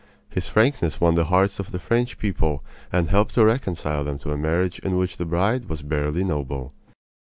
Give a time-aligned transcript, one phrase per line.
[0.31, 4.31] His frankness won the hearts of the French people and helped to reconcile them to
[4.31, 6.73] a marriage in which the bride was barely noble.